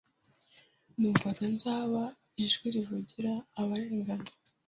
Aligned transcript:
Numvaga 0.97 1.43
nzaba 1.55 2.01
ijwi 2.43 2.67
rivugira 2.75 3.31
abarengana 3.61 4.29